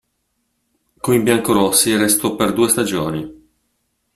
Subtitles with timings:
[0.99, 3.49] Con i biancorossi restò per due stagioni.